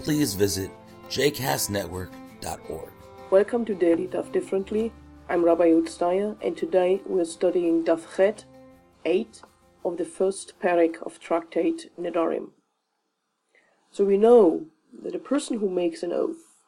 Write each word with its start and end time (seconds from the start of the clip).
please 0.00 0.34
visit 0.34 0.70
jcastnetwork.org. 1.08 2.90
Welcome 3.30 3.64
to 3.64 3.74
Daily 3.74 4.06
Daf 4.06 4.30
Differently. 4.32 4.92
I'm 5.28 5.44
Rabbi 5.44 5.70
Yud 5.70 6.36
and 6.42 6.56
today 6.56 7.00
we're 7.06 7.24
studying 7.24 7.84
Daf 7.84 8.16
Chet 8.16 8.44
8 9.04 9.42
of 9.84 9.96
the 9.96 10.04
first 10.04 10.52
parak 10.60 11.02
of 11.02 11.18
Tractate 11.18 11.90
Nedarim. 11.98 12.50
So 13.90 14.04
we 14.04 14.16
know 14.16 14.66
that 15.02 15.14
a 15.14 15.18
person 15.18 15.58
who 15.58 15.68
makes 15.70 16.02
an 16.02 16.12
oath 16.12 16.62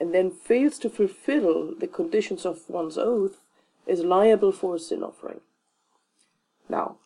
and 0.00 0.14
then 0.14 0.30
fails 0.30 0.78
to 0.80 0.90
fulfill 0.90 1.74
the 1.78 1.88
conditions 1.88 2.44
of 2.44 2.68
one's 2.68 2.98
oath 2.98 3.40
is 3.86 4.00
liable 4.00 4.52
for 4.52 4.74
a 4.76 4.78
sin 4.78 5.02
offering. 5.02 5.40
Now, 6.68 6.96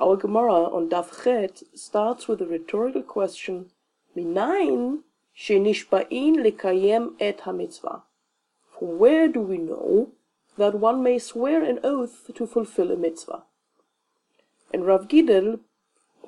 our 0.00 0.16
Gemara 0.16 0.64
on 0.64 0.88
Daf 0.88 1.24
Chet 1.24 1.62
starts 1.74 2.28
with 2.28 2.40
a 2.40 2.46
rhetorical 2.46 3.02
question, 3.02 3.70
Minayin 4.18 5.02
shenishba'in 5.36 6.34
lekayem 6.44 7.14
et 7.20 7.38
hamitzvah. 7.42 8.02
From 8.76 8.98
where 8.98 9.28
do 9.28 9.40
we 9.40 9.58
know 9.58 10.10
that 10.56 10.74
one 10.74 11.04
may 11.04 11.20
swear 11.20 11.62
an 11.62 11.78
oath 11.84 12.28
to 12.34 12.46
fulfill 12.46 12.90
a 12.90 12.96
mitzvah? 12.96 13.44
And 14.72 14.84
Rav 14.84 15.06
Gidel, 15.06 15.60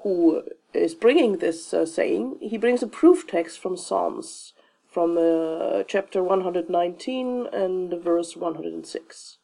who 0.03 0.45
is 0.73 0.95
bringing 0.95 1.39
this 1.39 1.75
uh, 1.75 1.85
saying, 1.85 2.39
he 2.41 2.57
brings 2.57 2.83
a 2.83 2.87
proof 2.87 3.27
text 3.27 3.59
from 3.59 3.77
Psalms, 3.77 4.53
from 4.87 5.19
uh, 5.19 5.83
chapter 5.89 6.23
119 6.23 7.49
and 7.53 7.93
verse 8.03 8.37
106. 8.37 9.39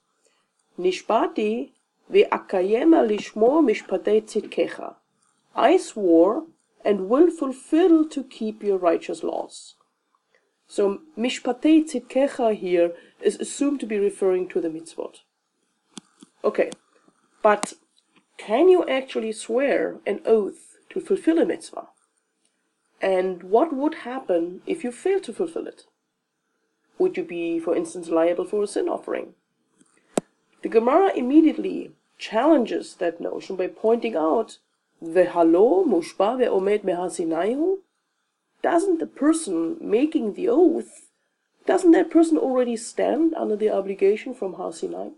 Nishbati 0.79 1.71
ve'akayema 2.13 3.03
lishmo 3.11 3.61
mishpatei 3.61 4.23
tzidkecha. 4.23 4.95
I 5.57 5.79
swore 5.79 6.45
and 6.85 7.09
will 7.09 7.31
fulfill 7.31 8.09
to 8.09 8.23
keep 8.23 8.63
your 8.63 8.79
righteous 8.79 9.23
laws. 9.23 9.75
So 10.69 11.01
mishpatei 11.17 11.85
tzidkecha 11.85 12.55
here 12.57 12.93
is 13.21 13.37
assumed 13.37 13.81
to 13.81 13.87
be 13.87 13.99
referring 13.99 14.49
to 14.49 14.61
the 14.61 14.69
mitzvot. 14.69 15.19
Okay, 16.45 16.71
but 17.43 17.75
can 18.37 18.69
you 18.69 18.87
actually 18.89 19.33
swear 19.33 19.97
an 20.07 20.21
oath 20.25 20.77
to 20.91 21.01
fulfill 21.01 21.39
a 21.39 21.47
mitzvah? 21.47 21.89
And 23.01 23.43
what 23.43 23.75
would 23.75 23.95
happen 24.11 24.63
if 24.67 24.83
you 24.83 24.93
fail 24.93 25.21
to 25.21 25.33
fulfill 25.33 25.67
it? 25.67 25.85
Would 26.99 27.17
you 27.17 27.25
be, 27.25 27.59
for 27.59 27.77
instance, 27.77 28.09
liable 28.09 28.45
for 28.45 28.63
a 28.63 28.67
sin 28.67 28.89
offering? 28.89 29.35
The 30.63 30.69
Gemara 30.69 31.13
immediately 31.15 31.93
challenges 32.19 32.95
that 32.97 33.21
notion 33.21 33.57
by 33.57 33.67
pointing 33.67 34.17
out 34.17 34.59
Vehalo 35.03 35.87
mushba 35.87 36.39
ve'omed 36.39 36.83
mehasinayu? 36.83 37.79
Doesn't 38.63 38.99
the 38.99 39.07
person 39.07 39.77
making 39.81 40.35
the 40.35 40.49
oath, 40.49 41.07
doesn't 41.67 41.91
that 41.93 42.11
person 42.11 42.39
already 42.39 42.77
stand 42.77 43.35
under 43.35 43.57
the 43.57 43.71
obligation 43.71 44.35
from 44.35 44.55
Har 44.55 44.73
Sinai? 44.73 45.11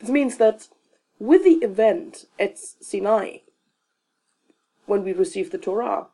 This 0.00 0.10
means 0.10 0.36
that 0.36 0.68
with 1.18 1.44
the 1.44 1.56
event 1.64 2.26
at 2.38 2.58
Sinai, 2.58 3.38
when 4.86 5.02
we 5.02 5.12
received 5.12 5.50
the 5.52 5.58
Torah, 5.58 6.06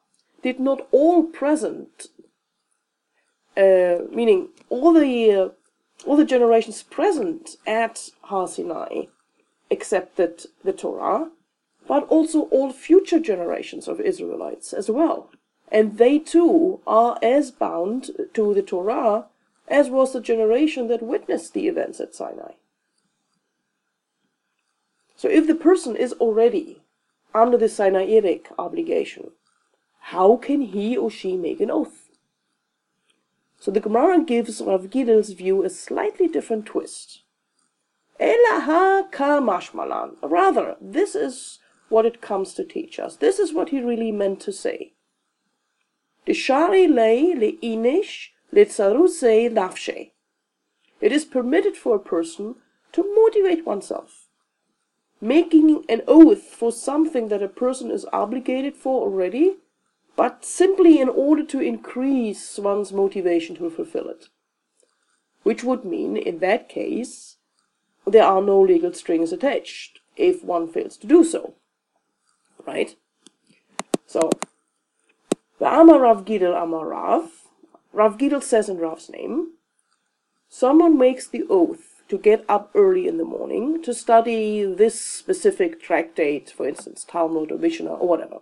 did 0.43 0.59
not 0.59 0.87
all 0.91 1.25
present, 1.25 2.07
uh, 3.57 3.99
meaning 4.11 4.49
all 4.71 4.93
the 4.93 5.31
uh, 5.31 5.49
all 6.07 6.17
the 6.17 6.25
generations 6.25 6.83
present 6.83 7.57
at 7.67 8.11
Har 8.23 8.49
Sinai, 8.49 9.07
accepted 9.71 10.47
the 10.63 10.73
Torah, 10.73 11.31
but 11.87 12.05
also 12.09 12.43
all 12.43 12.73
future 12.73 13.21
generations 13.21 13.89
of 13.89 14.01
Israelites 14.01 14.73
as 14.73 14.91
well. 14.91 15.31
And 15.71 15.99
they 15.99 16.19
too 16.19 16.81
are 16.87 17.19
as 17.23 17.51
bound 17.51 18.11
to 18.35 18.55
the 18.55 18.63
Torah 18.63 19.27
as 19.69 19.89
was 19.89 20.13
the 20.13 20.21
generation 20.21 20.89
that 20.89 21.03
witnessed 21.03 21.55
the 21.55 21.69
events 21.69 22.01
at 22.01 22.15
Sinai. 22.15 22.53
So 25.17 25.29
if 25.29 25.47
the 25.47 25.55
person 25.55 25.97
is 25.97 26.13
already 26.15 26.83
under 27.35 27.57
the 27.57 27.67
Sinaitic 27.67 28.47
obligation, 28.59 29.31
how 30.01 30.37
can 30.37 30.61
he 30.61 30.97
or 30.97 31.11
she 31.11 31.37
make 31.37 31.61
an 31.61 31.71
oath? 31.71 32.11
So 33.59 33.71
the 33.71 33.81
Gemara 33.81 34.23
gives 34.23 34.61
Rav 34.61 34.91
Gidel's 34.91 35.31
view 35.31 35.65
a 35.65 35.71
slightly 35.71 36.29
different 36.29 36.67
twist. 36.67 37.23
Elaha 38.21 39.11
ka 39.11 39.41
mashmalan. 39.41 40.17
Rather, 40.23 40.77
this 40.81 41.15
is 41.15 41.61
what 41.95 42.05
it 42.05 42.21
comes 42.21 42.55
to 42.55 42.65
teach 42.65 42.99
us. 42.99 43.15
This 43.15 43.39
is 43.39 43.53
what 43.53 43.69
he 43.69 43.81
really 43.81 44.11
meant 44.11 44.41
to 44.41 44.53
say. 44.53 44.95
Deshari 46.27 46.89
le 46.89 47.37
leinish 47.41 48.31
litzaruse 48.53 49.49
nafshe. 49.53 50.11
It 51.01 51.13
is 51.13 51.25
permitted 51.25 51.77
for 51.77 51.95
a 51.95 52.09
person 52.15 52.57
to 52.95 53.15
motivate 53.15 53.65
oneself. 53.65 54.27
Making 55.21 55.85
an 55.89 56.03
oath 56.09 56.43
for 56.43 56.73
something 56.73 57.29
that 57.29 57.45
a 57.45 57.57
person 57.65 57.93
is 57.93 58.07
obligated 58.13 58.75
for 58.75 59.03
already, 59.03 59.59
but 60.17 60.45
simply 60.45 61.01
in 61.01 61.09
order 61.09 61.45
to 61.45 61.61
increase 61.61 62.59
one's 62.59 62.93
motivation 62.93 63.55
to 63.55 63.71
fulfill 63.71 64.09
it. 64.09 64.27
Which 65.45 65.63
would 65.63 65.85
mean, 65.85 66.17
in 66.17 66.41
that 66.41 66.69
case, 66.69 67.37
there 68.05 68.25
are 68.25 68.43
no 68.43 68.61
legal 68.61 68.93
strings 68.95 69.33
attached 69.33 70.01
if 70.17 70.43
one 70.43 70.67
fails 70.67 70.97
to 70.97 71.07
do 71.07 71.23
so. 71.23 71.55
Right? 72.67 72.97
So, 74.07 74.31
the 75.59 75.67
Amar 75.67 76.01
Rav 76.01 76.25
Gidel 76.25 76.61
Amar 76.61 76.89
Rav, 76.89 77.31
Rav 77.93 78.19
Gidel 78.19 78.43
says 78.43 78.69
in 78.69 78.79
Rav's 78.79 79.09
name, 79.11 79.53
someone 80.49 80.99
makes 80.99 81.27
the 81.27 81.45
oath 81.49 82.03
to 82.09 82.19
get 82.19 82.45
up 82.49 82.71
early 82.75 83.09
in 83.09 83.19
the 83.19 83.25
morning 83.25 83.83
to 83.83 83.95
study 83.95 84.65
this 84.65 85.01
specific 85.01 85.81
tractate, 85.81 86.51
for 86.51 86.69
instance, 86.69 87.05
Talmud 87.05 87.51
or 87.51 87.59
Mishnah 87.59 87.95
or 87.95 88.09
whatever. 88.09 88.39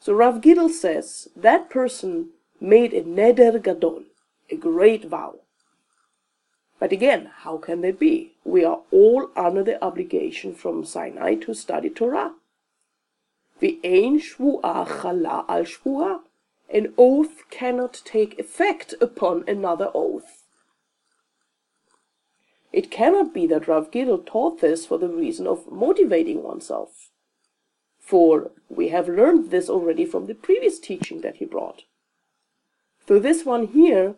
So 0.00 0.12
Rav 0.12 0.40
Gidel 0.40 0.70
says 0.70 1.28
that 1.36 1.70
person 1.70 2.30
made 2.60 2.92
a 2.92 3.02
neder 3.02 3.62
gadol, 3.62 4.02
a 4.50 4.56
great 4.56 5.04
vow. 5.04 5.36
But 6.78 6.92
again, 6.92 7.30
how 7.38 7.56
can 7.56 7.80
that 7.82 7.98
be? 7.98 8.32
We 8.44 8.64
are 8.64 8.80
all 8.90 9.30
under 9.36 9.62
the 9.62 9.82
obligation 9.82 10.54
from 10.54 10.84
Sinai 10.84 11.36
to 11.36 11.54
study 11.54 11.88
Torah. 11.88 12.32
Ve'ein 13.64 14.20
shvu'ah 14.20 14.86
chala 14.86 15.46
al 15.48 15.64
shvu'ah. 15.64 16.20
An 16.68 16.92
oath 16.98 17.48
cannot 17.48 18.02
take 18.04 18.38
effect 18.38 18.94
upon 19.00 19.42
another 19.48 19.90
oath. 19.94 20.42
It 22.74 22.90
cannot 22.90 23.32
be 23.32 23.46
that 23.46 23.66
Rav 23.66 23.90
Gidel 23.90 24.26
taught 24.26 24.60
this 24.60 24.84
for 24.84 24.98
the 24.98 25.08
reason 25.08 25.46
of 25.46 25.70
motivating 25.72 26.42
oneself. 26.42 27.10
For 27.98 28.50
we 28.68 28.88
have 28.88 29.08
learned 29.08 29.50
this 29.50 29.70
already 29.70 30.04
from 30.04 30.26
the 30.26 30.34
previous 30.34 30.78
teaching 30.78 31.22
that 31.22 31.36
he 31.36 31.46
brought. 31.46 31.84
So 33.08 33.18
this 33.18 33.46
one 33.46 33.68
here 33.68 34.16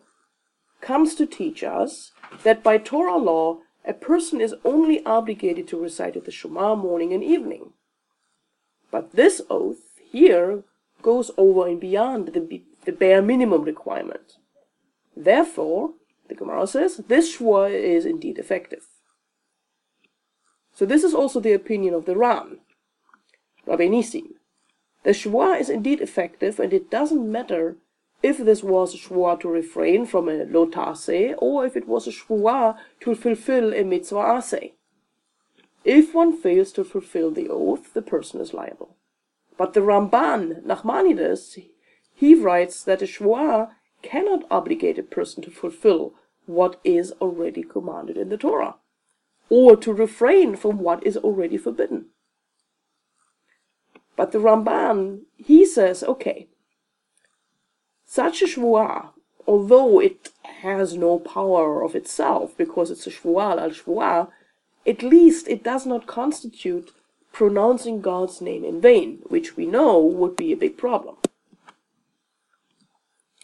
comes 0.81 1.15
to 1.15 1.25
teach 1.25 1.63
us 1.63 2.11
that 2.43 2.63
by 2.63 2.79
Torah 2.79 3.15
law, 3.15 3.59
a 3.85 3.93
person 3.93 4.41
is 4.41 4.55
only 4.65 5.05
obligated 5.05 5.69
to 5.69 5.79
recite 5.81 6.21
the 6.25 6.31
Shema 6.31 6.75
morning 6.75 7.13
and 7.13 7.23
evening. 7.23 7.71
But 8.97 9.11
this 9.11 9.43
oath 9.47 9.99
here 10.11 10.63
goes 11.03 11.29
over 11.37 11.67
and 11.67 11.79
beyond 11.79 12.29
the, 12.29 12.63
the 12.83 12.91
bare 12.91 13.21
minimum 13.21 13.61
requirement. 13.61 14.37
Therefore, 15.15 15.91
the 16.29 16.33
Gemara 16.33 16.65
says, 16.65 16.97
this 17.07 17.37
shvuah 17.37 17.69
is 17.69 18.07
indeed 18.07 18.39
effective. 18.39 18.87
So 20.73 20.83
this 20.87 21.03
is 21.03 21.13
also 21.13 21.39
the 21.39 21.53
opinion 21.53 21.93
of 21.93 22.05
the 22.05 22.17
Ran, 22.17 22.57
Rabbi 23.67 23.85
Nissim. 23.85 24.29
The 25.03 25.11
shvuah 25.11 25.61
is 25.61 25.69
indeed 25.69 26.01
effective, 26.01 26.59
and 26.59 26.73
it 26.73 26.89
doesn't 26.89 27.31
matter 27.31 27.77
if 28.23 28.39
this 28.39 28.63
was 28.63 28.95
a 28.95 28.97
shvuah 28.97 29.39
to 29.41 29.47
refrain 29.47 30.07
from 30.07 30.27
a 30.27 30.43
lo 30.45 30.65
ta'aseh, 30.65 31.35
or 31.37 31.67
if 31.67 31.77
it 31.77 31.87
was 31.87 32.07
a 32.07 32.11
shvuah 32.11 32.75
to 33.01 33.13
fulfill 33.13 33.75
a 33.75 33.83
mitzvah. 33.83 34.41
If 35.87 36.13
one 36.13 36.35
fails 36.35 36.73
to 36.73 36.83
fulfill 36.83 37.31
the 37.31 37.47
oath, 37.47 37.93
the 37.93 38.01
person 38.01 38.41
is 38.41 38.53
liable. 38.53 38.97
But 39.57 39.73
the 39.73 39.79
Ramban, 39.79 40.65
Nachmanides, 40.65 41.57
he 42.13 42.35
writes 42.35 42.83
that 42.83 43.01
a 43.01 43.05
shvuah 43.05 43.69
cannot 44.01 44.43
obligate 44.51 44.99
a 44.99 45.03
person 45.03 45.41
to 45.43 45.49
fulfill 45.49 46.13
what 46.45 46.81
is 46.83 47.13
already 47.21 47.63
commanded 47.63 48.17
in 48.17 48.27
the 48.27 48.35
Torah, 48.37 48.75
or 49.49 49.77
to 49.77 49.93
refrain 49.93 50.57
from 50.57 50.79
what 50.79 51.07
is 51.07 51.15
already 51.15 51.55
forbidden. 51.55 52.07
But 54.17 54.33
the 54.33 54.39
Ramban, 54.39 55.21
he 55.37 55.65
says, 55.65 56.03
okay, 56.03 56.49
such 58.05 58.41
a 58.41 58.45
shvuah, 58.45 59.11
although 59.47 60.01
it 60.01 60.31
has 60.43 60.97
no 60.97 61.17
power 61.17 61.81
of 61.81 61.95
itself 61.95 62.57
because 62.57 62.91
it's 62.91 63.07
a 63.07 63.11
shvuah 63.11 63.61
al 63.61 63.69
shvuah, 63.69 64.27
at 64.87 65.03
least 65.03 65.47
it 65.47 65.63
does 65.63 65.85
not 65.85 66.07
constitute 66.07 66.91
pronouncing 67.31 68.01
God's 68.01 68.41
name 68.41 68.63
in 68.63 68.81
vain, 68.81 69.19
which 69.27 69.57
we 69.57 69.65
know 69.65 69.99
would 69.99 70.35
be 70.35 70.51
a 70.51 70.57
big 70.57 70.77
problem. 70.77 71.17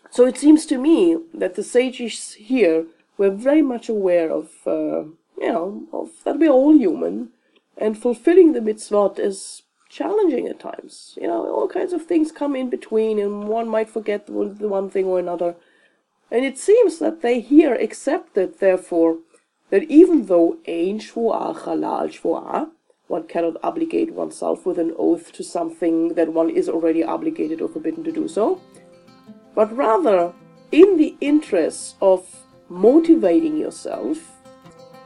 So 0.10 0.26
it 0.26 0.38
seems 0.38 0.66
to 0.68 0.78
me 0.78 1.18
that 1.34 1.56
the 1.56 1.64
sages 1.64 2.34
here 2.34 2.86
were 3.18 3.30
very 3.30 3.62
much 3.62 3.90
aware 3.90 4.32
of, 4.32 4.52
uh, 4.66 5.04
you 5.38 5.52
know, 5.52 5.84
of 5.92 6.10
that 6.24 6.40
we're 6.40 6.50
all 6.50 6.76
human, 6.76 7.30
and 7.78 7.98
fulfilling 7.98 8.54
the 8.54 8.60
mitzvot 8.60 9.20
is 9.20 9.64
challenging 9.90 10.48
at 10.48 10.60
times. 10.60 11.18
You 11.22 11.28
know, 11.28 11.48
all 11.48 11.68
kinds 11.68 11.94
of 11.94 12.06
things 12.06 12.32
come 12.32 12.56
in 12.56 12.70
between, 12.70 13.20
and 13.20 13.48
one 13.48 13.68
might 13.68 13.90
forget 13.90 14.28
the 14.28 14.34
one 14.34 14.90
thing 14.90 15.06
or 15.06 15.20
another. 15.20 15.56
And 16.32 16.46
it 16.46 16.58
seems 16.58 17.00
that 17.00 17.22
they 17.22 17.40
here 17.40 17.76
accepted, 17.76 18.60
therefore, 18.60 19.18
that 19.70 19.84
even 19.84 20.26
though 20.28 20.58
ein 20.68 21.00
shvuah 21.00 21.56
halal 21.56 22.10
shvuah, 22.10 22.70
one 23.08 23.28
cannot 23.28 23.58
obligate 23.64 24.14
oneself 24.14 24.66
with 24.66 24.80
an 24.80 24.94
oath 24.98 25.32
to 25.34 25.44
something 25.44 26.16
that 26.16 26.34
one 26.34 26.50
is 26.50 26.70
already 26.70 27.04
obligated 27.04 27.62
or 27.62 27.68
forbidden 27.68 28.04
to 28.04 28.12
do 28.12 28.28
so, 28.28 28.62
but 29.56 29.76
rather 29.76 30.34
in 30.72 30.98
the 30.98 31.16
interest 31.22 31.96
of 32.02 32.26
motivating 32.70 33.58
yourself, 33.58 34.18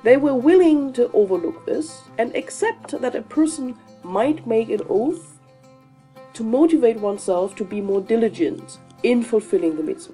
they 0.04 0.16
were 0.16 0.36
willing 0.36 0.94
to 0.94 1.12
overlook 1.12 1.66
this 1.66 2.02
and 2.18 2.36
accept 2.36 2.92
that 3.02 3.16
a 3.16 3.22
person 3.24 3.76
might 4.04 4.48
make 4.48 4.70
an 4.70 4.82
oath 4.90 5.40
to 6.34 6.44
motivate 6.44 7.00
oneself 7.00 7.56
to 7.56 7.66
be 7.66 7.82
more 7.82 8.00
diligent 8.00 8.78
in 9.04 9.24
fulfilling 9.24 9.76
the 9.76 9.84
mitzvah. 9.84 10.14